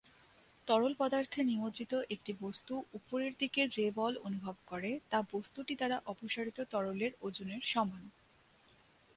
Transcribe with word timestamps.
তরল 0.67 0.93
পদার্থে 0.97 1.39
নিমজ্জিত 1.43 1.93
একটি 2.09 2.31
বস্তু 2.41 2.73
উপরের 2.93 3.33
দিকে 3.39 3.61
যে 3.67 3.85
বল 3.95 4.13
অনুভব 4.23 4.55
করে 4.67 4.91
তা 5.09 5.19
বস্তুটি 5.33 5.73
দ্বারা 5.75 5.97
অপসারিত 6.05 6.57
তরলের 6.71 7.11
ওজনের 7.21 7.61
সমান। 7.63 8.03